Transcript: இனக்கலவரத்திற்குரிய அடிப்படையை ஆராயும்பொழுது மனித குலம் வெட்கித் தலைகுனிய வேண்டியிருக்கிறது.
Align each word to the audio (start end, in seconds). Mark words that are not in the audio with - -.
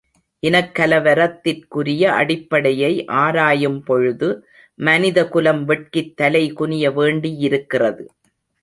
இனக்கலவரத்திற்குரிய 0.43 2.03
அடிப்படையை 2.13 2.91
ஆராயும்பொழுது 3.19 4.29
மனித 4.79 5.27
குலம் 5.27 5.63
வெட்கித் 5.65 6.13
தலைகுனிய 6.21 6.93
வேண்டியிருக்கிறது. 6.93 8.05